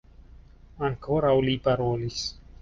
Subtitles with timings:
[0.87, 2.25] Ankoraŭ li parolis.